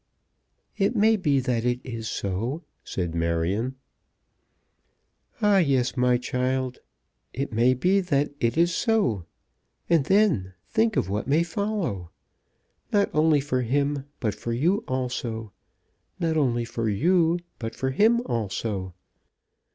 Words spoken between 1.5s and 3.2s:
it is so," said